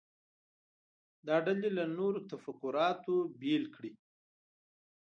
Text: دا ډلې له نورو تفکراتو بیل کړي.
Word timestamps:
دا 1.27 1.35
ډلې 1.45 1.69
له 1.77 1.83
نورو 1.97 2.19
تفکراتو 2.31 3.15
بیل 3.39 3.63
کړي. 3.75 3.91